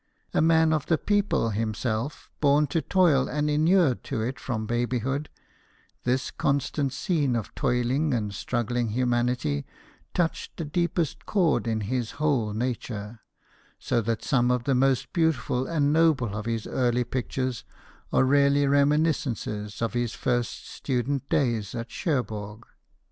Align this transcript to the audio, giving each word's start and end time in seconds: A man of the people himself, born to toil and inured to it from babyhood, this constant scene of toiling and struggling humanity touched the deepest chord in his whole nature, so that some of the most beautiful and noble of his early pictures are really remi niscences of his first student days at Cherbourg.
A 0.33 0.41
man 0.41 0.73
of 0.73 0.87
the 0.87 0.97
people 0.97 1.51
himself, 1.51 2.31
born 2.41 2.65
to 2.73 2.81
toil 2.81 3.27
and 3.29 3.51
inured 3.51 4.03
to 4.05 4.19
it 4.23 4.39
from 4.39 4.65
babyhood, 4.65 5.29
this 6.05 6.31
constant 6.31 6.91
scene 6.91 7.35
of 7.35 7.53
toiling 7.53 8.11
and 8.11 8.33
struggling 8.33 8.87
humanity 8.89 9.63
touched 10.15 10.57
the 10.57 10.65
deepest 10.65 11.27
chord 11.27 11.67
in 11.67 11.81
his 11.81 12.13
whole 12.17 12.51
nature, 12.51 13.19
so 13.77 14.01
that 14.01 14.23
some 14.23 14.49
of 14.49 14.63
the 14.63 14.73
most 14.73 15.13
beautiful 15.13 15.67
and 15.67 15.93
noble 15.93 16.35
of 16.35 16.47
his 16.47 16.65
early 16.65 17.03
pictures 17.03 17.63
are 18.11 18.23
really 18.23 18.65
remi 18.65 18.97
niscences 18.97 19.83
of 19.83 19.93
his 19.93 20.13
first 20.15 20.67
student 20.67 21.29
days 21.29 21.75
at 21.75 21.91
Cherbourg. 21.91 22.65